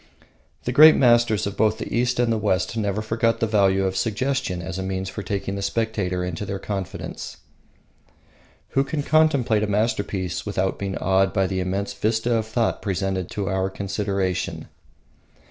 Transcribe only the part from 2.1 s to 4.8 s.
and the West never forgot the value of suggestion as